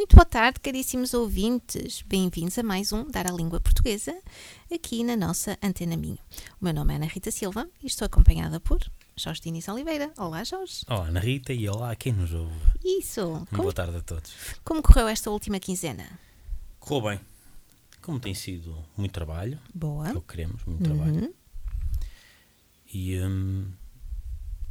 Muito 0.00 0.16
boa 0.16 0.24
tarde, 0.24 0.58
caríssimos 0.60 1.12
ouvintes. 1.12 2.00
Bem-vindos 2.00 2.58
a 2.58 2.62
mais 2.62 2.90
um 2.90 3.04
Dar 3.10 3.26
a 3.26 3.30
Língua 3.30 3.60
Portuguesa, 3.60 4.18
aqui 4.72 5.04
na 5.04 5.14
nossa 5.14 5.58
Antena 5.62 5.94
Minho. 5.94 6.18
O 6.58 6.64
meu 6.64 6.72
nome 6.72 6.94
é 6.94 6.96
Ana 6.96 7.04
Rita 7.04 7.30
Silva 7.30 7.68
e 7.82 7.86
estou 7.86 8.06
acompanhada 8.06 8.58
por 8.58 8.80
Jorge 9.14 9.42
Diniz 9.42 9.68
Oliveira. 9.68 10.10
Olá, 10.16 10.42
Jorge. 10.42 10.86
Olá, 10.88 11.08
Ana 11.08 11.20
Rita, 11.20 11.52
e 11.52 11.68
olá 11.68 11.90
a 11.90 11.96
quem 11.96 12.14
nos 12.14 12.32
ouve. 12.32 12.50
Isso. 12.82 13.28
Uma 13.28 13.44
Como, 13.44 13.62
Boa 13.64 13.74
tarde 13.74 13.98
a 13.98 14.00
todos. 14.00 14.32
como 14.64 14.82
correu 14.82 15.06
esta 15.06 15.30
última 15.30 15.60
quinzena? 15.60 16.18
Correu 16.78 17.10
bem. 17.10 17.20
Como 18.00 18.18
tem 18.18 18.32
sido 18.32 18.74
muito 18.96 19.12
trabalho, 19.12 19.60
Boa. 19.74 20.08
é 20.08 20.12
o 20.14 20.22
que 20.22 20.28
queremos, 20.28 20.64
muito 20.64 20.82
trabalho. 20.82 21.24
Uhum. 21.24 21.34
E, 22.94 23.20
hum, 23.20 23.70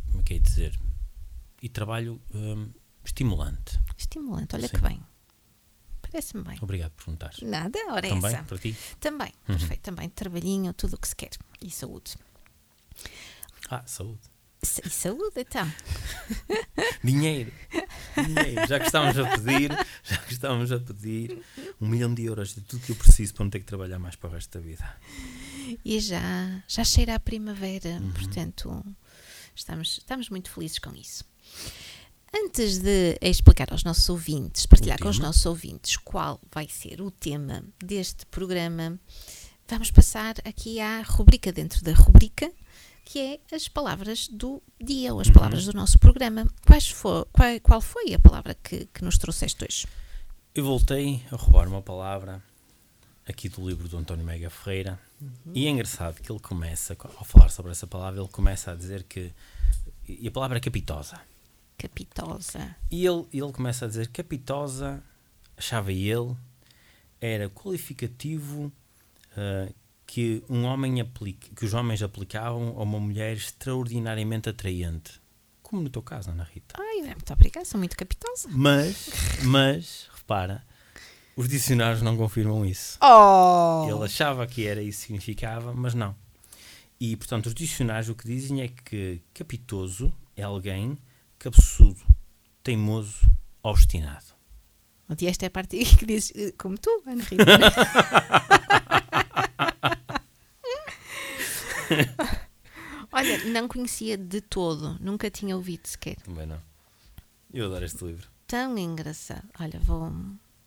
como 0.08 0.22
é 0.22 0.24
que 0.24 0.34
é 0.34 0.40
dizer? 0.40 0.80
E 1.62 1.70
trabalho 1.70 2.20
hum, 2.34 2.72
estimulante. 3.06 3.80
Estimulante, 3.96 4.56
olha 4.56 4.68
Sim. 4.68 4.76
que 4.76 4.82
bem. 4.82 5.00
Parece-me 6.12 6.44
bem. 6.44 6.58
Obrigado 6.62 6.92
por 6.92 7.06
perguntar. 7.06 7.32
Nada, 7.42 7.78
ora 7.90 8.08
é 8.08 8.10
Também, 8.10 8.34
essa. 8.36 8.44
para 8.44 8.58
ti? 8.58 8.76
Também, 9.00 9.34
Uhum. 9.48 9.58
perfeito. 9.58 9.82
Também, 9.82 10.10
trabalhinho, 10.10 10.74
tudo 10.74 10.96
o 10.96 10.98
que 10.98 11.08
se 11.08 11.16
quer. 11.16 11.32
E 11.62 11.70
saúde. 11.70 12.16
Ah, 13.70 13.84
saúde. 13.86 14.20
S- 14.62 14.82
E 14.84 14.90
saúde, 14.90 15.34
então. 15.40 15.72
Dinheiro. 17.04 17.52
Dinheiro. 18.16 18.68
Já 18.68 18.80
que 18.80 18.86
estávamos 18.88 19.18
a 19.18 19.38
pedir, 19.38 19.72
já 20.04 20.18
que 20.18 20.34
estávamos 20.34 20.72
a 20.72 20.80
pedir 20.80 21.42
um 21.80 21.88
milhão 21.88 22.14
de 22.14 22.26
euros 22.26 22.56
de 22.56 22.62
tudo 22.62 22.82
que 22.86 22.92
eu 22.92 22.96
preciso 22.96 23.34
para 23.34 23.44
não 23.46 23.50
ter 23.52 23.60
que 23.60 23.66
trabalhar 23.66 24.00
mais 24.00 24.16
para 24.16 24.30
o 24.30 24.34
resto 24.34 24.58
da 24.58 24.64
vida. 24.66 24.98
E 25.86 26.00
já, 26.00 26.62
já 26.68 26.84
cheira 26.84 27.16
a 27.16 27.20
primavera, 27.20 27.90
Uhum. 28.02 28.12
portanto, 28.12 28.86
estamos, 29.56 29.98
estamos 30.00 30.30
muito 30.30 30.50
felizes 30.52 30.80
com 30.80 30.94
isso. 30.96 31.24
Antes 32.34 32.78
de 32.80 33.18
explicar 33.22 33.72
aos 33.72 33.84
nossos 33.84 34.08
ouvintes, 34.10 34.66
partilhar 34.66 35.00
com 35.00 35.10
os 35.10 35.20
nossos 35.20 35.46
ouvintes 35.46 35.98
qual 35.98 36.40
vai 36.54 36.68
ser 36.70 37.02
o 37.02 37.10
tema 37.10 37.64
deste 37.84 38.26
programa, 38.28 39.00
vamos 39.68 39.90
passar 39.92 40.36
aqui 40.46 40.80
à 40.80 41.02
rubrica 41.02 41.52
dentro 41.52 41.84
da 41.84 41.94
rubrica, 41.94 42.52
que 43.04 43.20
é 43.20 43.56
as 43.56 43.68
palavras 43.68 44.28
do 44.28 44.62
dia, 44.80 45.12
ou 45.14 45.20
as 45.20 45.28
Uhum. 45.28 45.34
palavras 45.34 45.66
do 45.66 45.74
nosso 45.74 45.98
programa. 45.98 46.48
Quais 46.68 46.88
fo- 46.90 47.26
qual, 47.34 47.60
qual 47.62 47.82
foi 47.82 48.14
a 48.14 48.20
palavra 48.20 48.54
que, 48.54 48.86
que 48.94 49.04
nos 49.04 49.18
trouxeste 49.18 49.64
hoje? 49.66 49.88
Eu 50.54 50.64
voltei 50.66 51.24
a 51.32 51.36
roubar 51.36 51.68
uma 51.68 51.82
palavra 51.82 52.44
aqui 53.28 53.50
do 53.50 53.68
livro 53.68 53.88
do 53.88 53.98
António 53.98 54.26
Mega 54.26 54.50
Ferreira 54.52 55.00
e 55.54 55.66
é 55.66 55.70
engraçado 55.70 56.22
que 56.22 56.32
ele 56.32 56.40
começa, 56.40 56.96
ao 57.18 57.26
falar 57.26 57.50
sobre 57.50 57.72
essa 57.72 57.88
palavra, 57.88 58.20
ele 58.22 58.30
começa 58.30 58.72
a 58.72 58.76
dizer 58.76 59.04
que. 59.04 59.32
E 60.08 60.28
a 60.28 60.32
palavra 60.32 60.58
é 60.58 60.62
capitosa. 60.62 61.20
Capitosa. 61.80 62.76
E 62.92 63.06
ele, 63.06 63.26
ele 63.34 63.52
começa 63.54 63.86
a 63.86 63.88
dizer 63.88 64.10
capitosa, 64.10 65.02
achava 65.58 65.92
ele, 65.92 66.36
era 67.22 67.50
qualificativo 67.50 68.72
ah, 69.36 69.72
que 70.06 70.44
um 70.50 70.66
homem 70.66 71.00
aplica, 71.00 71.48
que 71.56 71.64
os 71.64 71.74
homens 71.74 72.04
aplicavam 72.04 72.76
a 72.78 72.84
uma 72.84 73.00
mulher 73.00 73.38
extraordinariamente 73.38 74.50
atraente. 74.50 75.22
Como 75.62 75.84
no 75.84 75.90
teu 75.90 76.02
caso, 76.02 76.32
Ana 76.32 76.44
Rita. 76.44 76.76
Ai, 76.80 77.02
muito 77.02 77.32
obrigada, 77.32 77.64
sou 77.64 77.78
muito 77.78 77.96
capitosa. 77.96 78.50
Mas, 78.52 79.10
mas, 79.44 80.10
repara, 80.14 80.66
os 81.36 81.48
dicionários 81.48 82.02
não 82.02 82.18
confirmam 82.18 82.66
isso. 82.66 82.98
Oh! 83.02 83.86
Ele 83.88 84.04
achava 84.04 84.46
que 84.48 84.66
era 84.66 84.82
isso 84.82 85.02
que 85.02 85.06
significava, 85.06 85.74
mas 85.74 85.94
não. 85.94 86.16
E, 87.00 87.16
portanto, 87.16 87.46
os 87.46 87.54
dicionários 87.54 88.10
o 88.10 88.16
que 88.16 88.26
dizem 88.26 88.62
é 88.62 88.68
que 88.68 89.22
capitoso 89.34 90.12
é 90.36 90.42
alguém 90.42 90.98
cabeçudo, 91.40 92.02
teimoso, 92.62 93.30
obstinado. 93.64 94.26
Onde 95.10 95.26
esta 95.26 95.46
é 95.46 95.48
a 95.48 95.52
parte 95.52 95.84
que 95.98 96.06
dizes, 96.06 96.32
eh, 96.36 96.54
como 96.58 96.78
tu, 96.78 97.02
Ana 97.08 97.24
Rita. 97.24 97.46
Olha, 103.12 103.44
não 103.46 103.68
conhecia 103.68 104.16
de 104.16 104.40
todo, 104.40 104.98
nunca 105.00 105.32
tinha 105.32 105.56
ouvido 105.56 105.88
sequer. 105.88 106.16
Também 106.18 106.46
não. 106.46 106.62
Eu 107.52 107.66
adoro 107.66 107.84
este 107.84 108.06
livro. 108.06 108.30
Tão 108.46 108.78
engraçado. 108.78 109.50
Olha, 109.60 109.80
vou, 109.80 110.12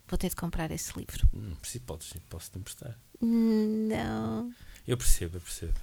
vou 0.08 0.18
ter 0.18 0.28
de 0.28 0.36
comprar 0.36 0.70
esse 0.72 0.92
livro. 0.98 1.28
Hum, 1.32 1.54
preciso, 1.60 1.84
podes, 1.84 2.12
posso 2.28 2.50
te 2.50 2.58
emprestar. 2.58 2.98
Não. 3.20 4.52
Eu 4.86 4.96
percebo, 4.96 5.36
eu 5.36 5.40
percebo. 5.40 5.74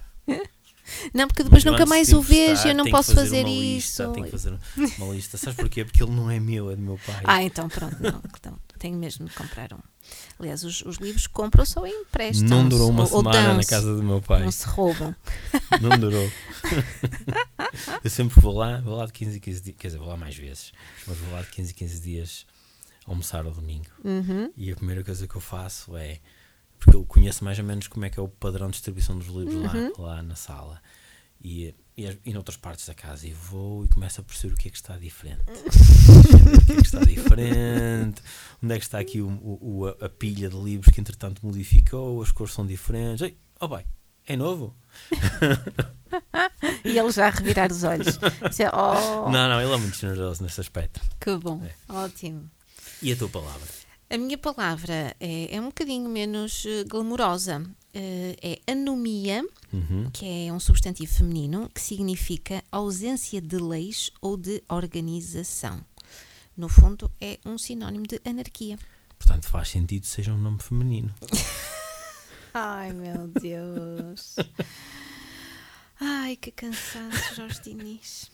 Não, 1.12 1.26
porque 1.26 1.42
depois 1.42 1.64
nunca 1.64 1.86
mais 1.86 2.12
o 2.12 2.20
vejo 2.20 2.66
e 2.66 2.70
eu 2.70 2.74
não 2.74 2.90
posso 2.90 3.14
fazer, 3.14 3.44
uma 3.44 3.50
isso. 3.50 4.02
Lista, 4.02 4.08
tenho 4.08 4.26
que 4.26 4.32
fazer 4.32 4.58
uma 4.98 5.14
lista. 5.14 5.36
Sabes 5.36 5.56
porquê? 5.56 5.84
Porque 5.84 6.02
ele 6.02 6.12
não 6.12 6.30
é 6.30 6.38
meu, 6.38 6.70
é 6.70 6.76
do 6.76 6.82
meu 6.82 6.98
pai. 7.06 7.20
Ah, 7.24 7.42
então 7.42 7.68
pronto, 7.68 7.96
não, 8.00 8.22
então, 8.36 8.58
tenho 8.78 8.96
mesmo 8.96 9.26
de 9.26 9.34
comprar 9.34 9.72
um. 9.72 9.78
Aliás, 10.38 10.64
os, 10.64 10.82
os 10.82 10.96
livros 10.96 11.26
compram 11.26 11.64
só 11.64 11.86
em 11.86 12.02
empréstimos. 12.02 12.50
não 12.50 12.68
durou 12.68 12.90
uma 12.90 13.04
ou, 13.04 13.16
ou 13.16 13.22
semana 13.22 13.48
na 13.48 13.52
dão-se, 13.54 13.68
casa 13.68 13.94
do 13.94 14.02
meu 14.02 14.20
pai. 14.22 14.42
Não 14.42 14.50
se 14.50 14.66
roubam. 14.66 15.14
Não 15.80 15.98
durou. 15.98 16.30
eu 18.02 18.10
sempre 18.10 18.40
vou 18.40 18.56
lá, 18.56 18.80
vou 18.80 18.96
lá 18.96 19.06
de 19.06 19.12
15 19.12 19.36
em 19.36 19.40
15 19.40 19.60
dias, 19.60 19.76
quer 19.78 19.88
dizer, 19.88 19.98
vou 19.98 20.08
lá 20.08 20.16
mais 20.16 20.34
vezes, 20.36 20.72
mas 21.06 21.16
vou 21.18 21.32
lá 21.32 21.42
de 21.42 21.48
15 21.48 21.70
em 21.70 21.74
15 21.74 22.00
dias 22.00 22.46
almoçar 23.06 23.44
ao 23.44 23.52
domingo. 23.52 23.86
Uhum. 24.04 24.50
E 24.56 24.72
a 24.72 24.76
primeira 24.76 25.04
coisa 25.04 25.26
que 25.26 25.36
eu 25.36 25.40
faço 25.40 25.96
é, 25.96 26.18
porque 26.80 26.96
eu 26.96 27.04
conheço 27.04 27.44
mais 27.44 27.58
ou 27.58 27.64
menos 27.64 27.86
como 27.86 28.04
é 28.06 28.10
que 28.10 28.18
é 28.18 28.22
o 28.22 28.28
padrão 28.28 28.66
de 28.66 28.72
distribuição 28.72 29.16
dos 29.16 29.28
livros 29.28 29.54
Uhum. 29.54 29.92
lá, 29.98 30.14
lá 30.16 30.22
na 30.22 30.34
sala 30.34 30.80
e, 31.42 31.74
e, 31.96 32.18
e 32.26 32.32
noutras 32.34 32.56
partes 32.56 32.86
da 32.86 32.94
casa, 32.94 33.26
e 33.26 33.32
vou 33.32 33.84
e 33.84 33.88
começo 33.88 34.20
a 34.20 34.24
perceber 34.24 34.54
o 34.54 34.56
que 34.56 34.68
é 34.68 34.70
que 34.70 34.76
está 34.76 34.96
diferente. 34.98 35.40
o 35.48 36.66
que 36.66 36.72
é 36.72 36.76
que 36.76 36.82
está 36.82 37.00
diferente, 37.04 38.22
onde 38.62 38.74
é 38.74 38.78
que 38.78 38.84
está 38.84 38.98
aqui 38.98 39.20
o, 39.20 39.28
o- 39.28 39.80
o- 39.80 39.86
a, 39.86 40.06
a 40.06 40.08
pilha 40.08 40.48
de 40.50 40.56
livros 40.56 40.92
que 40.92 41.00
entretanto 41.00 41.44
modificou, 41.44 42.20
as 42.22 42.30
cores 42.32 42.52
são 42.52 42.66
diferentes. 42.66 43.22
Ei, 43.22 43.36
oh 43.60 43.68
bem, 43.68 43.84
é 44.26 44.36
novo? 44.36 44.74
E 46.84 46.98
ele 46.98 47.12
já 47.12 47.26
a 47.28 47.30
revirar 47.30 47.70
os 47.70 47.84
olhos. 47.84 48.18
Dizer, 48.48 48.68
oh, 48.74 49.30
Não, 49.30 49.48
não, 49.48 49.60
ele 49.62 49.72
é 49.72 49.76
muito 49.76 49.96
generoso 49.96 50.42
nesse 50.42 50.60
aspecto. 50.60 51.00
que 51.20 51.36
bom. 51.36 51.62
É. 51.64 51.72
Ótimo. 51.92 52.50
E 53.00 53.12
a 53.12 53.16
tua 53.16 53.28
palavra? 53.28 53.66
A 54.10 54.18
minha 54.18 54.36
palavra 54.36 55.14
é, 55.20 55.54
é 55.54 55.60
um 55.60 55.66
bocadinho 55.66 56.08
menos 56.08 56.64
eh, 56.66 56.84
glamourosa. 56.84 57.64
Eh, 57.94 58.36
é 58.66 58.72
anomia, 58.72 59.44
Uhum. 59.72 60.10
que 60.12 60.26
é 60.48 60.52
um 60.52 60.58
substantivo 60.58 61.12
feminino 61.14 61.70
que 61.72 61.80
significa 61.80 62.62
ausência 62.72 63.40
de 63.40 63.56
leis 63.56 64.10
ou 64.20 64.36
de 64.36 64.60
organização. 64.68 65.80
No 66.56 66.68
fundo, 66.68 67.08
é 67.20 67.38
um 67.46 67.56
sinónimo 67.56 68.04
de 68.06 68.20
anarquia. 68.24 68.76
Portanto, 69.16 69.46
faz 69.48 69.68
sentido 69.68 70.02
que 70.02 70.08
seja 70.08 70.32
um 70.32 70.38
nome 70.38 70.58
feminino. 70.60 71.14
Ai, 72.52 72.92
meu 72.92 73.28
Deus. 73.28 74.34
Ai, 76.00 76.34
que 76.36 76.50
cansaço, 76.50 77.36
Jorge 77.36 77.60
Diniz. 77.62 78.28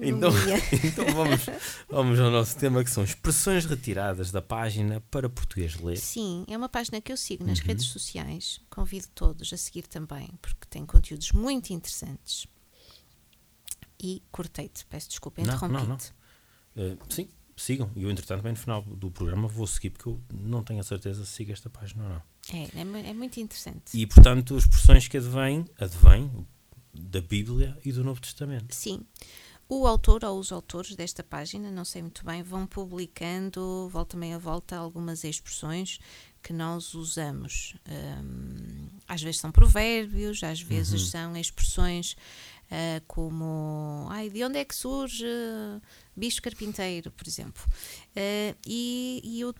Então, 0.00 0.30
então 0.84 1.04
vamos, 1.14 1.40
vamos 1.88 2.20
ao 2.20 2.30
nosso 2.30 2.56
tema 2.56 2.82
que 2.84 2.90
são 2.90 3.04
expressões 3.04 3.64
retiradas 3.64 4.30
da 4.30 4.42
página 4.42 5.00
para 5.10 5.28
português 5.28 5.76
ler. 5.76 5.96
Sim, 5.96 6.44
é 6.48 6.56
uma 6.56 6.68
página 6.68 7.00
que 7.00 7.12
eu 7.12 7.16
sigo 7.16 7.44
nas 7.44 7.58
Uhum. 7.60 7.66
redes 7.66 7.86
sociais. 7.86 8.60
Convido 8.70 9.06
todos 9.14 9.52
a 9.52 9.56
seguir 9.56 9.86
também, 9.86 10.28
porque 10.40 10.66
tem 10.68 10.84
conteúdos 10.86 11.32
muito 11.32 11.70
interessantes. 11.72 12.46
E 14.02 14.22
cortei-te, 14.32 14.84
peço 14.86 15.08
desculpa, 15.08 15.40
interrompi-te. 15.40 16.12
Eh, 16.76 16.96
sim, 17.08 17.28
sigam. 17.56 17.90
E 17.94 18.02
eu, 18.02 18.10
entretanto, 18.10 18.42
bem 18.42 18.52
no 18.52 18.58
final 18.58 18.82
do 18.82 19.10
programa 19.10 19.46
vou 19.46 19.66
seguir 19.66 19.90
porque 19.90 20.08
eu 20.08 20.20
não 20.32 20.64
tenho 20.64 20.80
a 20.80 20.82
certeza 20.82 21.24
se 21.24 21.30
sigo 21.32 21.52
esta 21.52 21.70
página 21.70 22.02
ou 22.02 22.08
não. 22.10 22.22
É, 22.52 22.64
é, 23.04 23.10
é 23.10 23.14
muito 23.14 23.38
interessante. 23.38 23.96
E, 23.96 24.04
portanto, 24.06 24.56
expressões 24.58 25.06
que 25.06 25.16
advêm, 25.16 25.64
advêm 25.78 26.30
da 26.92 27.20
Bíblia 27.20 27.78
e 27.84 27.92
do 27.92 28.02
Novo 28.02 28.20
Testamento. 28.20 28.74
Sim. 28.74 29.02
O 29.74 29.86
autor 29.86 30.22
ou 30.22 30.38
os 30.38 30.52
autores 30.52 30.94
desta 30.94 31.22
página, 31.22 31.70
não 31.70 31.82
sei 31.82 32.02
muito 32.02 32.22
bem, 32.26 32.42
vão 32.42 32.66
publicando, 32.66 33.88
volta 33.90 34.18
meia 34.18 34.38
volta, 34.38 34.76
algumas 34.76 35.24
expressões 35.24 35.98
que 36.42 36.52
nós 36.52 36.92
usamos. 36.92 37.74
Hum, 37.88 38.88
às 39.08 39.22
vezes 39.22 39.40
são 39.40 39.50
provérbios, 39.50 40.42
às 40.42 40.60
vezes 40.60 41.00
Uhum. 41.04 41.08
são 41.08 41.36
expressões 41.38 42.12
uh, 42.70 43.02
como 43.06 44.08
ai, 44.10 44.28
de 44.28 44.44
onde 44.44 44.58
é 44.58 44.64
que 44.66 44.74
surge 44.74 45.24
bicho 46.14 46.42
carpinteiro, 46.42 47.10
por 47.10 47.26
exemplo. 47.26 47.62
Uh, 48.14 48.54
e, 48.66 49.22
e 49.24 49.40
eu 49.40 49.54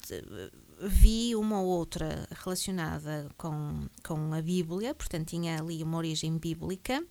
vi 0.79 1.35
uma 1.35 1.59
ou 1.59 1.69
outra 1.69 2.29
relacionada 2.45 3.31
com, 3.39 3.89
com 4.05 4.35
a 4.35 4.43
Bíblia, 4.43 4.95
portanto 4.95 5.29
tinha 5.29 5.59
ali 5.59 5.83
uma 5.83 5.97
origem 5.97 6.37
bíblica 6.37 7.03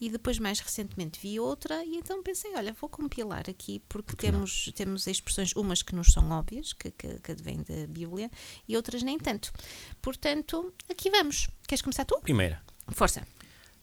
e 0.00 0.08
depois 0.08 0.38
mais 0.38 0.58
recentemente 0.60 1.20
vi 1.20 1.38
outra 1.38 1.84
e 1.84 1.96
então 1.96 2.22
pensei, 2.22 2.54
olha, 2.54 2.72
vou 2.72 2.88
compilar 2.88 3.44
aqui 3.50 3.82
porque, 3.88 4.14
porque 4.14 4.26
temos, 4.26 4.72
temos 4.74 5.06
expressões, 5.06 5.54
umas 5.54 5.82
que 5.82 5.94
nos 5.94 6.12
são 6.12 6.30
óbvias, 6.30 6.72
que, 6.72 6.90
que, 6.90 7.20
que 7.20 7.32
advêm 7.32 7.62
da 7.62 7.86
Bíblia, 7.86 8.30
e 8.66 8.76
outras 8.76 9.02
nem 9.02 9.18
tanto. 9.18 9.52
Portanto, 10.00 10.72
aqui 10.88 11.10
vamos. 11.10 11.48
Queres 11.68 11.82
começar 11.82 12.06
tu? 12.06 12.18
Primeira. 12.20 12.62
Força. 12.88 13.26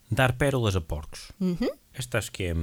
Dar 0.10 0.34
pérolas 0.34 0.75
a 0.75 0.81
porcos. 0.81 1.31
Uhum. 1.40 1.69
Esta 1.94 2.18
acho 2.18 2.31
que 2.31 2.44
é, 2.44 2.56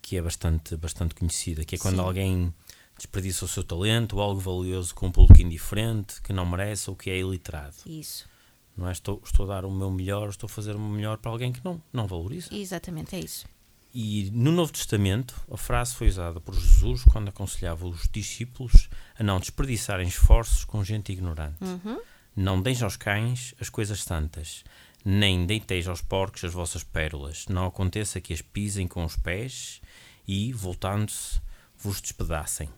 que 0.00 0.16
é 0.16 0.22
bastante, 0.22 0.76
bastante 0.76 1.14
conhecida, 1.14 1.64
que 1.64 1.76
é 1.76 1.78
quando 1.78 1.96
Sim. 1.96 2.02
alguém 2.02 2.54
desperdiça 2.96 3.44
o 3.44 3.48
seu 3.48 3.62
talento 3.62 4.16
ou 4.16 4.22
algo 4.22 4.40
valioso 4.40 4.94
com 4.94 5.06
um 5.06 5.12
público 5.12 5.40
indiferente, 5.40 6.20
que 6.20 6.32
não 6.32 6.44
merece 6.44 6.90
ou 6.90 6.96
que 6.96 7.10
é 7.10 7.18
iliterado. 7.18 7.76
Isso. 7.86 8.28
Não 8.76 8.88
é? 8.88 8.92
Estou, 8.92 9.20
estou 9.24 9.44
a 9.46 9.54
dar 9.54 9.64
o 9.64 9.70
meu 9.70 9.90
melhor, 9.90 10.28
estou 10.28 10.46
a 10.46 10.50
fazer 10.50 10.74
o 10.74 10.78
meu 10.78 10.90
melhor 10.90 11.18
para 11.18 11.30
alguém 11.30 11.52
que 11.52 11.64
não, 11.64 11.82
não 11.92 12.06
valoriza. 12.06 12.54
Exatamente, 12.54 13.14
é 13.16 13.20
isso. 13.20 13.46
E 13.94 14.30
no 14.32 14.50
Novo 14.50 14.72
Testamento, 14.72 15.38
a 15.50 15.56
frase 15.56 15.94
foi 15.94 16.08
usada 16.08 16.40
por 16.40 16.54
Jesus 16.54 17.04
quando 17.04 17.28
aconselhava 17.28 17.86
os 17.86 18.08
discípulos 18.08 18.88
a 19.18 19.22
não 19.22 19.38
desperdiçarem 19.38 20.08
esforços 20.08 20.64
com 20.64 20.82
gente 20.82 21.12
ignorante. 21.12 21.62
Uhum. 21.62 22.00
Não 22.34 22.62
deis 22.62 22.82
aos 22.82 22.96
cães 22.96 23.54
as 23.60 23.68
coisas 23.68 24.02
santas, 24.02 24.64
nem 25.04 25.44
deiteis 25.44 25.86
aos 25.86 26.00
porcos 26.00 26.44
as 26.44 26.54
vossas 26.54 26.82
pérolas. 26.82 27.46
Não 27.48 27.66
aconteça 27.66 28.20
que 28.20 28.32
as 28.32 28.40
pisem 28.40 28.88
com 28.88 29.04
os 29.04 29.16
pés 29.16 29.82
e, 30.26 30.54
voltando-se, 30.54 31.38
vos 31.76 32.00
despedacem. 32.00 32.70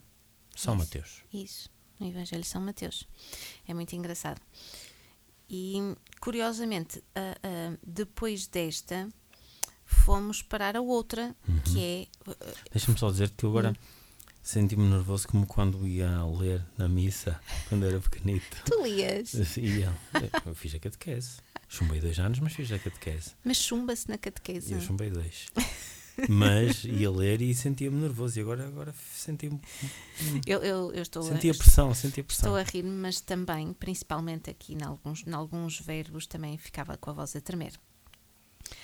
São 0.56 0.74
isso, 0.74 0.84
Mateus. 0.84 1.22
Isso, 1.32 1.70
no 2.00 2.08
Evangelho 2.08 2.42
de 2.42 2.48
São 2.48 2.60
Mateus. 2.60 3.06
É 3.68 3.72
muito 3.72 3.94
engraçado. 3.94 4.40
E 5.48 5.94
curiosamente, 6.20 6.98
uh, 6.98 7.74
uh, 7.74 7.78
depois 7.86 8.46
desta, 8.46 9.08
fomos 9.84 10.42
parar 10.42 10.76
a 10.76 10.80
outra, 10.80 11.34
uhum. 11.48 11.60
que 11.60 11.82
é. 11.82 12.30
Uh, 12.30 12.54
Deixa-me 12.72 12.98
só 12.98 13.10
dizer 13.10 13.30
que 13.30 13.44
eu 13.44 13.50
agora. 13.50 13.68
Uhum. 13.68 14.04
Senti-me 14.42 14.86
nervoso 14.86 15.26
como 15.26 15.46
quando 15.46 15.88
ia 15.88 16.22
ler 16.22 16.62
na 16.76 16.86
missa, 16.86 17.40
quando 17.68 17.86
era 17.86 17.98
pequenito. 17.98 18.62
Tu 18.66 18.82
lias? 18.82 19.32
Ia. 19.56 19.90
Eu 20.44 20.54
fiz 20.54 20.74
a 20.74 20.78
catequese. 20.78 21.38
Chumbei 21.66 21.98
dois 21.98 22.18
anos, 22.18 22.40
mas 22.40 22.52
fiz 22.52 22.70
a 22.70 22.78
catequese. 22.78 23.32
Mas 23.42 23.56
chumba-se 23.56 24.06
na 24.08 24.18
catequese? 24.18 24.74
Eu 24.74 24.80
chumbei 24.82 25.08
dois. 25.08 25.46
mas 26.28 26.84
ia 26.84 27.10
ler 27.10 27.42
e 27.42 27.54
sentia-me 27.54 28.00
nervoso 28.00 28.38
e 28.38 28.42
agora, 28.42 28.66
agora 28.66 28.94
senti-me. 29.12 29.60
Eu, 30.46 30.62
eu, 30.62 30.92
eu 30.92 31.02
estou 31.02 31.22
sentia 31.22 31.52
a, 31.52 31.54
pressão, 31.54 31.94
sentia 31.94 32.24
pressão. 32.24 32.56
Estou 32.56 32.56
a 32.56 32.62
rir, 32.62 32.84
mas 32.84 33.20
também, 33.20 33.72
principalmente 33.72 34.50
aqui 34.50 34.74
em 34.74 34.82
alguns, 34.82 35.26
em 35.26 35.32
alguns 35.32 35.80
verbos, 35.80 36.26
também 36.26 36.56
ficava 36.56 36.96
com 36.96 37.10
a 37.10 37.12
voz 37.12 37.34
a 37.34 37.40
tremer. 37.40 37.72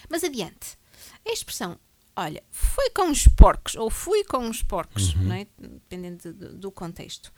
Mas 0.08 0.24
adiante. 0.24 0.78
A 1.26 1.32
expressão, 1.32 1.78
olha, 2.16 2.42
foi 2.50 2.90
com 2.90 3.10
os 3.10 3.26
porcos, 3.28 3.74
ou 3.74 3.90
fui 3.90 4.24
com 4.24 4.48
os 4.48 4.62
porcos, 4.62 5.14
uhum. 5.14 5.24
não 5.24 5.34
é? 5.34 5.46
dependendo 5.58 6.32
do, 6.32 6.56
do 6.56 6.70
contexto. 6.70 7.32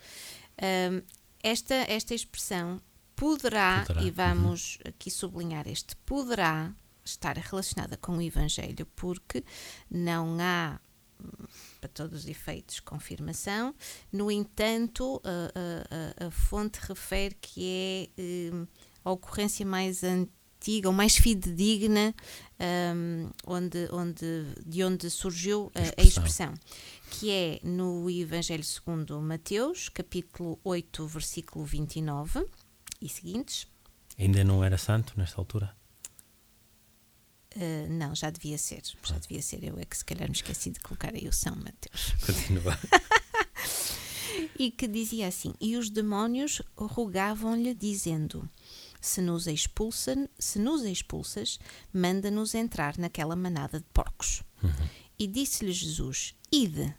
Um, 0.61 1.01
esta, 1.41 1.75
esta 1.75 2.13
expressão 2.13 2.81
poderá, 3.15 3.83
poderá, 3.85 4.05
e 4.05 4.11
vamos 4.11 4.77
uhum. 4.77 4.89
aqui 4.89 5.11
sublinhar 5.11 5.67
este 5.67 5.95
poderá, 5.97 6.73
estar 7.03 7.37
relacionada 7.37 7.97
com 7.97 8.17
o 8.17 8.21
Evangelho, 8.21 8.85
porque 8.95 9.43
não 9.89 10.37
há, 10.39 10.79
para 11.79 11.89
todos 11.89 12.21
os 12.23 12.27
efeitos, 12.27 12.79
confirmação. 12.79 13.75
No 14.11 14.31
entanto, 14.31 15.21
a, 15.23 16.23
a, 16.23 16.27
a 16.27 16.31
fonte 16.31 16.79
refere 16.81 17.35
que 17.39 18.09
é 18.17 18.53
um, 18.53 18.67
a 19.03 19.11
ocorrência 19.11 19.65
mais 19.65 20.03
antiga 20.03 20.87
ou 20.87 20.93
mais 20.93 21.17
fidedigna 21.17 22.15
um, 22.95 23.29
onde, 23.45 23.89
onde, 23.91 24.45
de 24.65 24.83
onde 24.83 25.09
surgiu 25.09 25.71
a, 25.75 25.81
expressão. 25.81 25.93
a 25.97 26.07
expressão, 26.07 26.53
que 27.11 27.29
é 27.29 27.59
no 27.63 28.09
Evangelho 28.09 28.63
segundo 28.63 29.19
Mateus, 29.21 29.89
capítulo 29.89 30.59
8, 30.63 31.05
versículo 31.07 31.65
29 31.65 32.45
e 33.01 33.09
seguintes. 33.09 33.67
Ainda 34.17 34.43
não 34.43 34.63
era 34.63 34.77
santo 34.77 35.13
nesta 35.17 35.41
altura? 35.41 35.75
Uh, 37.55 37.87
não, 37.89 38.15
já 38.15 38.29
devia 38.29 38.57
ser. 38.57 38.81
Já 39.03 39.17
devia 39.19 39.41
ser. 39.41 39.63
Eu 39.63 39.77
é 39.77 39.85
que 39.85 39.97
se 39.97 40.05
calhar 40.05 40.27
me 40.27 40.35
esqueci 40.35 40.71
de 40.71 40.79
colocar 40.79 41.13
aí 41.13 41.27
o 41.27 41.33
São 41.33 41.55
Mateus. 41.55 42.13
Continua. 42.25 42.77
e 44.57 44.71
que 44.71 44.87
dizia 44.87 45.27
assim: 45.27 45.53
E 45.61 45.77
os 45.77 45.89
demónios 45.89 46.61
rogavam-lhe, 46.75 47.73
dizendo: 47.73 48.49
Se 48.99 49.21
nos, 49.21 49.45
expulsa, 49.45 50.29
se 50.39 50.57
nos 50.57 50.83
expulsas, 50.83 51.59
manda-nos 51.93 52.55
entrar 52.55 52.97
naquela 52.97 53.35
manada 53.35 53.79
de 53.79 53.85
porcos. 53.93 54.43
Uhum. 54.63 54.87
E 55.19 55.27
disse-lhe 55.27 55.71
Jesus: 55.71 56.35
Ide. 56.51 56.95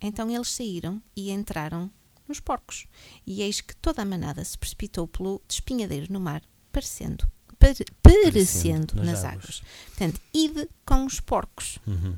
Então 0.00 0.28
eles 0.30 0.48
saíram 0.48 1.00
e 1.14 1.30
entraram 1.30 1.90
nos 2.26 2.40
porcos. 2.40 2.86
E 3.26 3.42
eis 3.42 3.60
que 3.60 3.76
toda 3.76 4.02
a 4.02 4.06
manada 4.06 4.44
se 4.44 4.56
precipitou 4.56 5.06
pelo 5.06 5.40
despinhadeiro 5.46 6.12
no 6.12 6.18
mar, 6.18 6.42
parecendo 6.72 7.30
perecendo 8.02 8.96
nas, 8.96 9.06
nas 9.06 9.24
águas. 9.24 9.34
águas. 9.34 9.62
Portanto, 9.86 10.20
ide 10.32 10.68
com 10.84 11.06
os 11.06 11.20
porcos. 11.20 11.78
Uhum. 11.86 12.16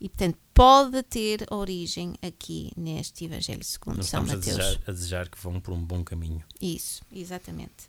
E, 0.00 0.08
portanto, 0.08 0.38
pode 0.52 1.02
ter 1.04 1.46
origem 1.50 2.14
aqui 2.20 2.70
neste 2.76 3.24
Evangelho 3.24 3.64
segundo 3.64 3.98
Nós 3.98 4.06
São 4.06 4.22
Mateus. 4.22 4.46
A 4.46 4.50
desejar, 4.58 4.80
a 4.86 4.92
desejar 4.92 5.28
que 5.28 5.38
vão 5.38 5.60
por 5.60 5.72
um 5.72 5.82
bom 5.82 6.04
caminho. 6.04 6.42
Isso, 6.60 7.02
exatamente. 7.10 7.88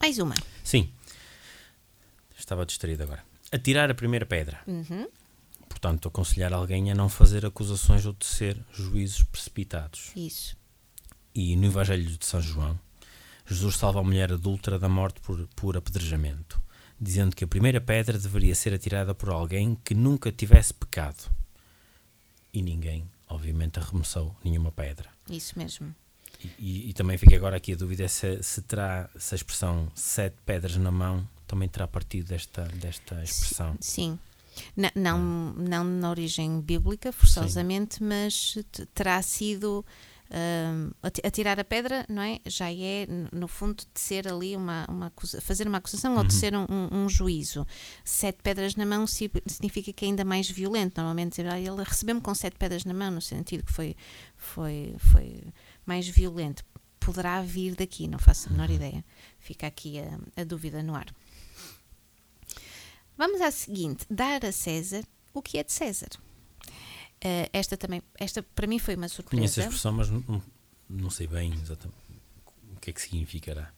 Mais 0.00 0.18
uma. 0.18 0.34
Sim. 0.64 0.90
Estava 2.38 2.64
distraído 2.64 3.02
agora. 3.02 3.22
Atirar 3.52 3.90
a 3.90 3.94
primeira 3.94 4.24
pedra. 4.24 4.60
Uhum. 4.66 5.06
Portanto, 5.68 6.08
aconselhar 6.08 6.52
alguém 6.52 6.90
a 6.90 6.94
não 6.94 7.08
fazer 7.08 7.44
acusações 7.44 8.06
ou 8.06 8.14
tecer 8.14 8.58
juízos 8.72 9.22
precipitados. 9.24 10.10
Isso. 10.16 10.56
E 11.34 11.54
no 11.54 11.66
Evangelho 11.66 12.04
de 12.04 12.24
São 12.24 12.40
João, 12.40 12.78
Jesus 13.50 13.76
salva 13.76 13.98
a 13.98 14.04
mulher 14.04 14.32
adúltera 14.32 14.78
da 14.78 14.88
morte 14.88 15.20
por, 15.20 15.48
por 15.56 15.76
apedrejamento, 15.76 16.60
dizendo 17.00 17.34
que 17.34 17.42
a 17.42 17.48
primeira 17.48 17.80
pedra 17.80 18.16
deveria 18.16 18.54
ser 18.54 18.72
atirada 18.72 19.12
por 19.12 19.28
alguém 19.28 19.76
que 19.84 19.92
nunca 19.92 20.30
tivesse 20.30 20.72
pecado. 20.72 21.28
E 22.52 22.62
ninguém, 22.62 23.04
obviamente, 23.28 23.80
arremessou 23.80 24.36
nenhuma 24.44 24.70
pedra. 24.70 25.08
Isso 25.28 25.58
mesmo. 25.58 25.92
E, 26.42 26.50
e, 26.58 26.90
e 26.90 26.92
também 26.92 27.18
fica 27.18 27.34
agora 27.34 27.56
aqui 27.56 27.72
a 27.72 27.76
dúvida 27.76 28.06
se, 28.06 28.40
se 28.40 28.62
terá 28.62 29.10
se 29.18 29.34
a 29.34 29.36
expressão 29.36 29.90
sete 29.96 30.36
pedras 30.46 30.76
na 30.76 30.92
mão 30.92 31.28
também 31.44 31.68
terá 31.68 31.88
partido 31.88 32.28
desta, 32.28 32.62
desta 32.66 33.20
expressão. 33.24 33.76
Sim. 33.80 34.16
Não, 34.76 34.90
não, 34.94 35.18
não 35.54 35.84
na 35.84 36.10
origem 36.10 36.60
bíblica, 36.60 37.12
forçosamente, 37.12 37.96
Sim. 37.96 38.04
mas 38.04 38.58
terá 38.94 39.20
sido 39.22 39.84
uh, 40.30 40.94
atirar 41.24 41.58
a 41.58 41.64
pedra, 41.64 42.04
não 42.08 42.22
é? 42.22 42.38
Já 42.46 42.72
é, 42.72 43.06
no 43.32 43.48
fundo, 43.48 43.84
de 43.92 44.00
ser 44.00 44.28
ali 44.28 44.56
uma, 44.56 44.86
uma 44.88 45.12
fazer 45.40 45.66
uma 45.66 45.78
acusação 45.78 46.12
uhum. 46.12 46.18
ou 46.18 46.24
de 46.24 46.34
ser 46.34 46.54
um, 46.54 46.66
um, 46.68 47.04
um, 47.04 47.08
juízo. 47.08 47.66
Sete 48.04 48.38
pedras 48.42 48.76
na 48.76 48.86
mão 48.86 49.06
significa 49.06 49.92
que 49.92 50.04
é 50.04 50.08
ainda 50.08 50.24
mais 50.24 50.48
violento. 50.48 50.96
Normalmente 50.96 51.40
ele 51.40 51.82
recebeu-me 51.84 52.20
com 52.20 52.34
sete 52.34 52.56
pedras 52.56 52.84
na 52.84 52.94
mão, 52.94 53.10
no 53.10 53.20
sentido 53.20 53.64
que 53.64 53.72
foi, 53.72 53.96
foi, 54.36 54.94
foi 54.98 55.42
mais 55.84 56.08
violento. 56.08 56.64
Poderá 56.98 57.42
vir 57.42 57.74
daqui, 57.74 58.06
não 58.06 58.18
faço 58.18 58.48
a 58.48 58.52
menor 58.52 58.68
uhum. 58.68 58.76
ideia. 58.76 59.04
Fica 59.38 59.66
aqui 59.66 59.98
a, 59.98 60.40
a 60.40 60.44
dúvida 60.44 60.82
no 60.82 60.94
ar. 60.94 61.06
Vamos 63.16 63.40
à 63.40 63.50
seguinte: 63.50 64.06
dar 64.08 64.44
a 64.44 64.52
César 64.52 65.04
o 65.32 65.42
que 65.42 65.58
é 65.58 65.64
de 65.64 65.72
César. 65.72 66.08
Uh, 67.22 67.48
esta 67.52 67.76
também, 67.76 68.02
esta 68.18 68.42
para 68.42 68.66
mim 68.66 68.78
foi 68.78 68.96
uma 68.96 69.08
surpresa. 69.08 69.40
Conheço 69.40 69.60
a 69.60 69.64
expressão, 69.64 69.92
mas 69.92 70.08
não, 70.08 70.42
não 70.88 71.10
sei 71.10 71.26
bem 71.26 71.52
exatamente 71.52 72.00
o 72.72 72.80
que 72.80 72.90
é 72.90 72.92
que 72.92 73.00
significará. 73.00 73.72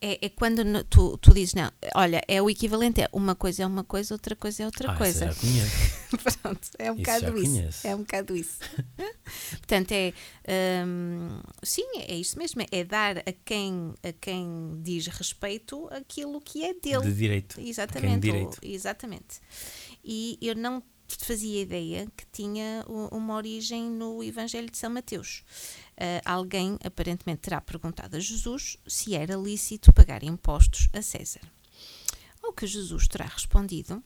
É, 0.00 0.26
é 0.26 0.28
quando 0.28 0.62
tu, 0.84 1.18
tu 1.18 1.34
dizes, 1.34 1.54
não, 1.54 1.72
olha, 1.94 2.22
é 2.28 2.40
o 2.40 2.48
equivalente, 2.48 3.00
é 3.00 3.08
uma 3.12 3.34
coisa 3.34 3.64
é 3.64 3.66
uma 3.66 3.82
coisa, 3.82 4.14
outra 4.14 4.36
coisa 4.36 4.62
é 4.62 4.66
outra 4.66 4.92
ah, 4.92 4.96
coisa. 4.96 5.32
Já 5.32 5.34
conheço. 5.34 5.98
Pronto, 6.40 6.68
é 6.78 6.92
um 6.92 6.94
isso 6.94 7.04
bocado 7.04 7.38
isso. 7.38 7.52
Conheço. 7.52 7.86
É 7.86 7.94
um 7.96 7.98
bocado 7.98 8.36
isso. 8.36 8.58
Portanto, 9.58 9.92
é 9.92 10.14
um, 10.86 11.40
sim, 11.64 11.84
é 11.96 12.14
isso 12.14 12.38
mesmo, 12.38 12.64
é 12.70 12.84
dar 12.84 13.18
a 13.18 13.32
quem, 13.44 13.92
a 14.04 14.12
quem 14.12 14.80
diz 14.82 15.08
respeito 15.08 15.88
aquilo 15.90 16.40
que 16.40 16.64
é 16.64 16.74
dele. 16.74 17.02
De 17.02 17.14
direito. 17.14 17.60
Exatamente. 17.60 18.20
direito. 18.20 18.60
Ou, 18.62 18.70
exatamente. 18.70 19.40
E 20.04 20.38
eu 20.40 20.54
não 20.54 20.80
fazia 21.16 21.62
ideia 21.62 22.06
que 22.16 22.26
tinha 22.32 22.84
uma 23.10 23.34
origem 23.34 23.90
no 23.90 24.22
Evangelho 24.22 24.70
de 24.70 24.76
São 24.76 24.90
Mateus. 24.90 25.42
Uh, 25.96 26.20
alguém 26.24 26.78
aparentemente 26.84 27.40
terá 27.40 27.60
perguntado 27.60 28.16
a 28.16 28.20
Jesus 28.20 28.76
se 28.86 29.14
era 29.14 29.36
lícito 29.36 29.92
pagar 29.92 30.22
impostos 30.22 30.88
a 30.92 31.02
César. 31.02 31.40
Ao 32.42 32.52
que 32.52 32.66
Jesus 32.66 33.08
terá 33.08 33.26
respondido 33.26 34.02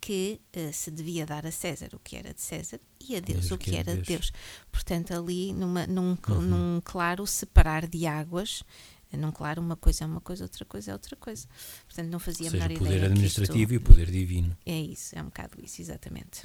que 0.00 0.40
uh, 0.56 0.72
se 0.72 0.90
devia 0.90 1.26
dar 1.26 1.46
a 1.46 1.50
César 1.50 1.90
o 1.92 1.98
que 1.98 2.16
era 2.16 2.32
de 2.32 2.40
César 2.40 2.80
e 3.00 3.16
a 3.16 3.20
Deus 3.20 3.50
o 3.50 3.58
que, 3.58 3.76
era 3.76 3.96
de 3.96 4.02
Deus. 4.02 4.32
Portanto, 4.70 5.12
ali 5.12 5.52
numa, 5.52 5.86
num, 5.86 6.16
uhum. 6.28 6.40
num 6.40 6.80
claro 6.84 7.26
separar 7.26 7.86
de 7.86 8.06
águas, 8.06 8.62
num 9.16 9.32
claro 9.32 9.60
uma 9.60 9.76
coisa 9.76 10.04
é 10.04 10.06
uma 10.06 10.20
coisa, 10.20 10.44
outra 10.44 10.64
coisa 10.64 10.90
é 10.90 10.94
outra 10.94 11.16
coisa. 11.16 11.46
Portanto, 11.86 12.08
não 12.08 12.18
fazia 12.18 12.46
Ou 12.46 12.50
seja, 12.50 12.68
menor 12.68 12.76
o 12.76 12.84
poder 12.84 13.04
administrativo 13.04 13.58
isto, 13.58 13.74
e 13.74 13.76
o 13.76 13.80
poder 13.80 14.10
divino. 14.10 14.56
É 14.64 14.78
isso, 14.78 15.16
é 15.16 15.22
um 15.22 15.26
bocado 15.26 15.58
isso, 15.62 15.80
exatamente. 15.80 16.44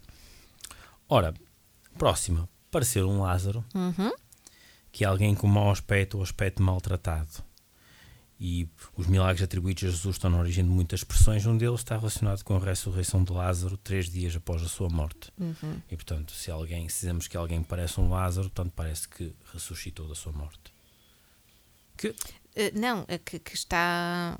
Ora, 1.09 1.33
próxima, 1.97 2.50
parecer 2.69 3.03
um 3.03 3.21
Lázaro, 3.21 3.63
uhum. 3.74 4.12
que 4.91 5.03
é 5.03 5.07
alguém 5.07 5.33
com 5.33 5.47
mau 5.47 5.71
aspecto 5.71 6.17
ou 6.17 6.24
aspecto 6.24 6.62
maltratado. 6.62 7.45
E 8.39 8.69
os 8.95 9.07
milagres 9.07 9.41
atribuídos 9.41 9.83
a 9.83 9.88
Jesus 9.88 10.15
estão 10.15 10.29
na 10.29 10.38
origem 10.38 10.63
de 10.63 10.69
muitas 10.69 11.00
expressões. 11.00 11.45
Um 11.47 11.57
deles 11.57 11.79
está 11.79 11.97
relacionado 11.97 12.43
com 12.43 12.55
a 12.55 12.59
ressurreição 12.59 13.24
de 13.24 13.31
Lázaro 13.31 13.77
três 13.77 14.07
dias 14.09 14.36
após 14.36 14.62
a 14.62 14.67
sua 14.67 14.89
morte. 14.89 15.31
Uhum. 15.39 15.81
E 15.89 15.95
portanto, 15.95 16.33
se 16.33 16.51
alguém, 16.51 16.88
se 16.88 17.00
dizemos 17.00 17.27
que 17.27 17.36
alguém 17.36 17.63
parece 17.63 18.00
um 18.00 18.09
Lázaro, 18.09 18.47
portanto 18.50 18.74
parece 18.75 19.07
que 19.07 19.33
ressuscitou 19.51 20.07
da 20.07 20.13
sua 20.13 20.31
morte. 20.31 20.76
Que? 21.97 22.09
Uh, 22.09 22.15
não, 22.73 23.05
é 23.07 23.17
que, 23.17 23.39
que 23.39 23.55
está. 23.55 24.37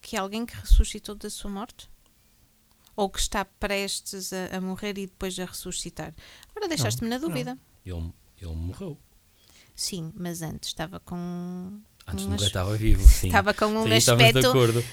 Que 0.00 0.16
é 0.16 0.18
alguém 0.18 0.46
que 0.46 0.54
ressuscitou 0.54 1.14
da 1.14 1.28
sua 1.28 1.50
morte? 1.50 1.90
Ou 2.96 3.08
que 3.08 3.18
está 3.18 3.44
prestes 3.44 4.32
a, 4.32 4.56
a 4.56 4.60
morrer 4.60 4.98
e 4.98 5.06
depois 5.06 5.38
a 5.38 5.44
ressuscitar? 5.44 6.14
Agora 6.50 6.68
deixaste-me 6.68 7.08
na 7.08 7.18
dúvida. 7.18 7.58
Ele, 7.84 8.12
ele 8.40 8.54
morreu. 8.54 8.98
Sim, 9.74 10.12
mas 10.14 10.42
antes 10.42 10.68
estava 10.68 11.00
com. 11.00 11.80
Antes 12.06 12.24
um 12.24 12.30
nunca 12.30 12.42
as... 12.42 12.48
estava 12.48 12.76
vivo. 12.76 13.02
Sim. 13.02 13.28
Estava 13.28 13.54
com 13.54 13.66
um 13.66 13.84
Sim, 13.84 13.92
aspecto. 13.94 14.52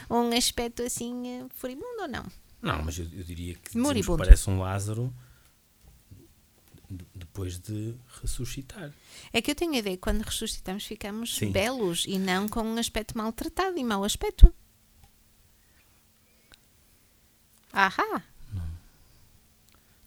Um 0.09 0.37
aspecto 0.37 0.83
assim 0.83 1.27
eh, 1.27 1.45
furibundo 1.55 2.01
ou 2.01 2.07
não? 2.07 2.25
Não, 2.61 2.83
mas 2.83 2.97
eu, 2.97 3.05
eu 3.11 3.23
diria 3.23 3.55
que, 3.55 3.71
que 3.71 4.17
parece 4.17 4.49
um 4.49 4.59
Lázaro 4.59 5.13
depois 7.13 7.59
de 7.59 7.95
ressuscitar. 8.21 8.91
É 9.33 9.41
que 9.41 9.51
eu 9.51 9.55
tenho 9.55 9.73
a 9.73 9.77
ideia 9.77 9.97
que 9.97 10.01
quando 10.01 10.21
ressuscitamos 10.21 10.85
ficamos 10.85 11.35
Sim. 11.35 11.51
belos 11.51 12.05
e 12.07 12.17
não 12.17 12.47
com 12.47 12.61
um 12.61 12.77
aspecto 12.77 13.17
maltratado 13.17 13.77
e 13.77 13.83
mau 13.83 14.03
aspecto. 14.03 14.53
Ahá! 17.73 18.23
Não. 18.53 18.67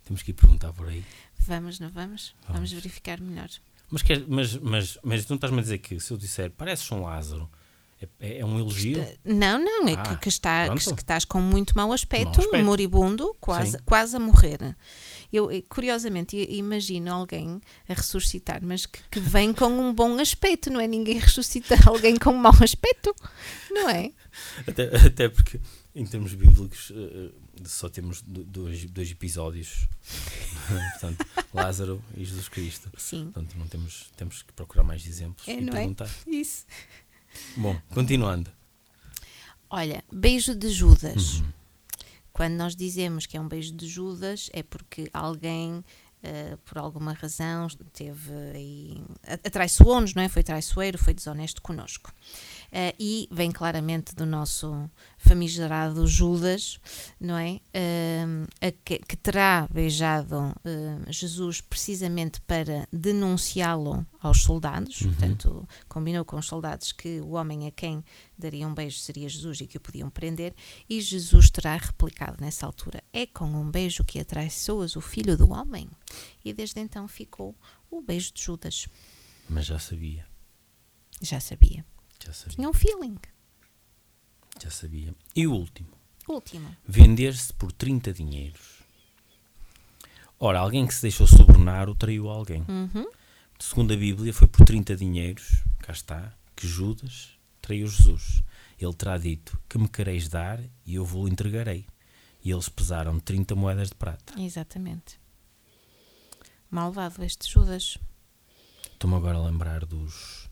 Temos 0.05 0.23
que 0.23 0.31
ir 0.31 0.35
perguntar 0.35 0.73
por 0.73 0.89
aí. 0.89 1.05
Vamos, 1.39 1.79
não 1.79 1.91
vamos? 1.91 2.35
Vamos, 2.43 2.55
vamos 2.55 2.73
verificar 2.73 3.21
melhor. 3.21 3.49
Mas, 3.91 4.03
quer, 4.03 4.25
mas, 4.27 4.57
mas, 4.57 4.99
mas 5.03 5.25
tu 5.25 5.31
não 5.31 5.37
estás-me 5.37 5.59
a 5.59 5.63
dizer 5.63 5.79
que 5.79 5.99
se 6.01 6.13
eu 6.13 6.17
disser 6.17 6.51
pareces 6.51 6.91
um 6.93 7.03
Lázaro, 7.03 7.51
é, 8.01 8.09
é, 8.19 8.39
é 8.39 8.45
um 8.45 8.59
elogio? 8.59 9.07
Não, 9.25 9.59
não, 9.63 9.87
é 9.87 9.93
ah, 9.93 10.03
que, 10.03 10.17
que, 10.23 10.29
está, 10.29 10.69
que, 10.71 10.85
que, 10.85 11.01
estás 11.01 11.25
com 11.25 11.41
muito 11.41 11.77
mau 11.77 11.93
aspecto, 11.93 12.39
mau 12.39 12.47
aspecto. 12.47 12.65
moribundo, 12.65 13.37
quase, 13.39 13.79
quase 13.83 14.17
a 14.17 14.19
morrer. 14.19 14.75
Eu, 15.31 15.49
curiosamente, 15.69 16.37
imagino 16.51 17.13
alguém 17.13 17.61
a 17.89 17.95
ressuscitar, 17.95 18.61
mas 18.65 18.87
que, 18.87 18.99
que, 19.11 19.21
vem 19.21 19.53
com 19.53 19.67
um 19.67 19.95
bom 19.95 20.19
aspecto, 20.19 20.71
não 20.71 20.81
é? 20.81 20.87
Ninguém 20.87 21.19
ressuscita 21.19 21.77
alguém 21.87 22.17
com 22.17 22.31
um 22.31 22.39
mau 22.39 22.55
aspecto, 22.63 23.15
não 23.71 23.89
é? 23.89 24.13
Até, 24.67 24.85
até 25.07 25.29
porque, 25.29 25.61
em 25.95 26.07
termos 26.07 26.35
bíblicos, 26.35 26.91
só 27.65 27.89
temos 27.89 28.23
dois, 28.23 28.85
dois 28.87 29.11
episódios, 29.11 29.87
portanto, 30.93 31.27
Lázaro 31.53 32.03
e 32.17 32.25
Jesus 32.25 32.49
Cristo. 32.49 32.91
Sim. 32.97 33.25
Portanto, 33.25 33.57
não 33.59 33.67
temos, 33.67 34.11
temos 34.17 34.43
que 34.43 34.53
procurar 34.55 34.85
mais 34.85 35.07
exemplos 35.07 35.47
é, 35.47 35.53
e 35.53 35.61
não 35.61 35.73
perguntar. 35.73 36.09
É? 36.27 36.31
Isso. 36.31 36.65
Bom, 37.57 37.77
continuando. 37.93 38.51
Olha, 39.69 40.03
beijo 40.13 40.55
de 40.55 40.69
Judas. 40.69 41.35
Uhum. 41.35 41.53
Quando 42.33 42.55
nós 42.55 42.75
dizemos 42.75 43.27
que 43.27 43.37
é 43.37 43.41
um 43.41 43.49
beijo 43.49 43.73
de 43.73 43.87
Judas, 43.87 44.51
é 44.53 44.63
porque 44.63 45.09
alguém, 45.13 45.75
uh, 45.75 46.57
por 46.65 46.79
alguma 46.79 47.13
razão, 47.13 47.69
teve 47.93 48.33
aí. 48.55 49.05
atraiçoou-nos, 49.45 50.15
não 50.15 50.23
é? 50.23 50.29
Foi 50.29 50.43
traiçoeiro, 50.43 50.99
foi 50.99 51.15
desonesto 51.15 51.61
connosco. 51.63 52.13
Uh, 52.71 52.95
e 53.01 53.29
vem 53.33 53.51
claramente 53.51 54.15
do 54.15 54.25
nosso 54.25 54.89
famigerado 55.19 56.07
Judas, 56.07 56.79
não 57.21 57.37
é? 57.37 57.61
Uh, 57.75 58.73
que, 58.85 58.99
que, 59.01 59.17
terá 59.17 59.67
beijado 59.73 60.37
uh, 60.39 61.13
Jesus 61.13 61.61
precisamente 61.61 62.41
para 62.43 62.87
denunciá-lo 62.93 64.07
aos 64.21 64.43
soldados, 64.43 65.01
uhum. 65.01 65.09
portanto, 65.09 65.69
combinou 65.89 66.25
com 66.25 66.37
os 66.37 66.47
soldados 66.47 66.93
que 66.93 67.21
o 67.21 67.33
homem 67.33 67.67
a 67.67 67.73
quem 67.73 68.05
daria 68.39 68.69
um 68.69 68.75
beijo 68.75 68.99
seria 68.99 69.29
Jesus 69.29 69.61
e 69.61 69.67
que 69.67 69.77
o 69.77 69.81
podiam 69.81 70.09
prender, 70.09 70.55
e 70.89 71.01
Jesus 71.01 71.51
terá 71.51 71.77
replicado 71.77 72.37
nessa 72.41 72.67
altura: 72.67 73.03
É 73.13 73.27
com 73.27 73.47
um 73.47 73.69
beijo 73.69 74.05
que 74.05 74.21
atraiçoas 74.21 74.95
o 74.95 75.01
filho 75.01 75.37
do 75.37 75.51
homem? 75.51 75.89
E 76.45 76.53
desde 76.53 76.81
então 76.81 77.09
ficou 77.09 77.55
o 77.91 78.01
beijo 78.01 78.33
de 78.33 78.43
Judas. 78.43 78.87
Mas 79.49 79.67
já 79.67 79.79
sabia. 79.79 80.25
Já 81.21 81.41
sabia. 81.41 81.85
Já 82.25 82.33
sabia. 82.33 82.57
Tinha 82.57 82.69
um 82.69 82.73
feeling. 82.73 83.19
Já 84.63 84.71
sabia. 84.71 85.15
E 85.35 85.47
o 85.47 85.53
último? 85.53 85.91
Último. 86.29 86.77
Vender-se 86.87 87.53
por 87.55 87.73
30 87.73 88.13
dinheiros. 88.13 88.81
Ora, 90.39 90.61
alguém 90.61 90.87
que 90.87 90.95
se 90.95 91.03
deixou 91.03 91.27
sobornar 91.27 91.89
o 91.89 91.95
traiu 91.95 92.29
alguém. 92.29 92.65
Uhum. 92.69 93.07
Segundo 93.59 93.93
a 93.93 93.97
Bíblia, 93.97 94.33
foi 94.33 94.49
por 94.49 94.65
30 94.65 94.97
dinheiros, 94.97 95.63
cá 95.81 95.93
está, 95.93 96.33
que 96.57 96.67
Judas 96.67 97.39
traiu 97.61 97.87
Jesus. 97.87 98.43
Ele 98.79 98.95
terá 98.95 99.19
dito: 99.19 99.61
Que 99.69 99.79
me 99.79 99.89
quereis 99.89 100.29
dar 100.29 100.61
e 100.87 100.95
eu 100.95 101.05
vou-lo 101.05 101.29
entregarei. 101.29 101.87
E 102.43 102.51
eles 102.51 102.71
pesaram 102.71 103.21
30 103.21 103.55
moedas 103.55 103.89
de 103.89 103.95
prata. 103.95 104.41
Exatamente. 104.41 105.21
Malvado 106.71 107.23
este 107.23 107.51
Judas. 107.51 107.99
Estou-me 108.93 109.17
agora 109.17 109.37
a 109.37 109.45
lembrar 109.45 109.85
dos 109.85 110.50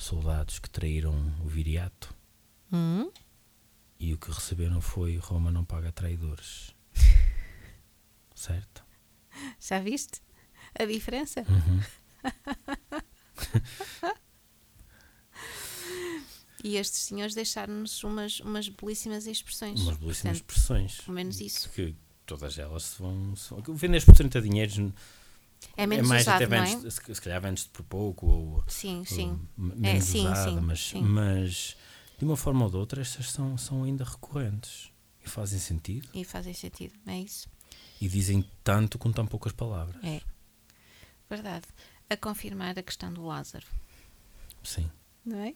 soldados 0.00 0.58
que 0.58 0.68
traíram 0.70 1.14
o 1.44 1.48
viriato. 1.48 2.14
Uhum. 2.72 3.10
E 3.98 4.14
o 4.14 4.18
que 4.18 4.30
receberam 4.30 4.80
foi 4.80 5.16
Roma 5.16 5.50
não 5.50 5.64
paga 5.64 5.92
traidores. 5.92 6.74
certo? 8.34 8.82
Já 9.60 9.78
viste 9.78 10.22
a 10.78 10.84
diferença? 10.84 11.44
Uhum. 11.48 11.80
e 16.64 16.76
estes 16.76 17.00
senhores 17.00 17.34
deixaram-nos 17.34 18.02
umas, 18.02 18.40
umas 18.40 18.68
belíssimas 18.68 19.26
expressões. 19.26 19.80
Umas 19.80 19.96
belíssimas 19.98 20.38
Portanto, 20.38 20.50
expressões. 20.50 21.00
Pelo 21.02 21.14
menos 21.14 21.40
isso. 21.40 21.68
Que 21.70 21.94
todas 22.24 22.58
elas 22.58 22.84
se 22.84 23.02
vão. 23.02 23.36
Se 23.36 23.50
vão 23.50 23.62
vendes 23.74 24.04
por 24.04 24.14
30 24.14 24.40
dinheiros. 24.40 24.78
É 25.76 25.86
menos 25.86 26.06
é 26.06 26.08
mais 26.08 26.22
usado, 26.22 26.42
até 26.44 26.56
é? 26.58 26.90
se, 26.90 27.20
calhar 27.20 27.40
vendes 27.40 27.64
por 27.64 27.82
pouco 27.84 28.26
ou, 28.26 28.64
Sim, 28.66 28.98
ou 28.98 29.06
sim. 29.06 29.38
menos 29.56 30.04
sim, 30.04 30.26
usada, 30.26 30.50
sim, 30.50 30.60
mas, 30.60 30.80
sim. 30.80 31.02
mas 31.02 31.76
de 32.18 32.24
uma 32.24 32.36
forma 32.36 32.64
ou 32.64 32.70
de 32.70 32.76
outra 32.76 33.00
estas 33.00 33.30
são, 33.30 33.56
são 33.58 33.84
ainda 33.84 34.04
recorrentes 34.04 34.90
e 35.24 35.28
fazem 35.28 35.58
sentido 35.58 36.08
E 36.14 36.24
fazem 36.24 36.54
sentido, 36.54 36.94
é 37.06 37.18
isso? 37.18 37.48
e 38.00 38.08
dizem 38.08 38.44
tanto 38.64 38.98
com 38.98 39.12
tão 39.12 39.26
poucas 39.26 39.52
palavras. 39.52 40.02
É. 40.02 40.20
Verdade. 41.28 41.66
A 42.08 42.16
confirmar 42.16 42.78
a 42.78 42.82
questão 42.82 43.12
do 43.12 43.24
Lázaro, 43.24 43.66
Sim. 44.64 44.90
não 45.24 45.38
é? 45.38 45.54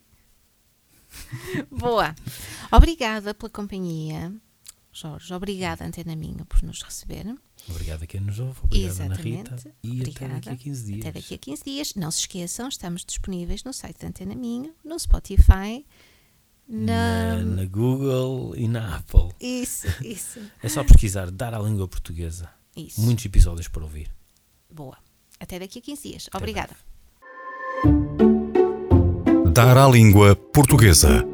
Boa. 1.70 2.14
Obrigada 2.70 3.34
pela 3.34 3.50
companhia, 3.50 4.32
Jorge. 4.94 5.34
Obrigada, 5.34 5.84
Antena 5.84 6.14
Minha, 6.16 6.44
por 6.44 6.62
nos 6.62 6.80
receber. 6.82 7.26
Obrigado 7.68 8.04
a 8.04 8.06
quem 8.06 8.20
nos 8.20 8.38
ouve, 8.38 8.58
obrigado 8.62 9.00
Ana 9.00 9.04
Exatamente. 9.14 9.50
Rita 9.50 9.74
e 9.82 9.88
até 10.00 10.10
Obrigada. 10.10 10.34
daqui 10.34 10.48
a 10.50 10.56
15 10.56 10.84
dias. 10.84 11.00
Até 11.00 11.12
daqui 11.12 11.34
a 11.34 11.38
15 11.38 11.64
dias. 11.64 11.94
Não 11.96 12.10
se 12.10 12.20
esqueçam, 12.20 12.68
estamos 12.68 13.04
disponíveis 13.04 13.64
no 13.64 13.72
site 13.72 13.98
da 14.00 14.08
Antena 14.08 14.34
Minha, 14.34 14.72
no 14.84 14.98
Spotify, 14.98 15.84
na... 16.68 17.36
na, 17.36 17.44
na 17.44 17.64
Google 17.66 18.54
e 18.56 18.68
na 18.68 18.96
Apple. 18.98 19.30
Isso, 19.40 19.86
isso, 20.02 20.40
É 20.62 20.68
só 20.68 20.84
pesquisar 20.84 21.30
Dar 21.30 21.52
à 21.54 21.58
Língua 21.58 21.88
Portuguesa. 21.88 22.48
isso. 22.76 23.00
Muitos 23.00 23.24
episódios 23.24 23.68
para 23.68 23.82
ouvir. 23.82 24.10
Boa. 24.70 24.96
Até 25.40 25.58
daqui 25.58 25.80
a 25.80 25.82
15 25.82 26.08
dias. 26.08 26.26
Até 26.28 26.38
Obrigada. 26.38 26.76
Dar 29.52 29.76
à 29.76 29.88
Língua 29.88 30.34
Portuguesa. 30.36 31.33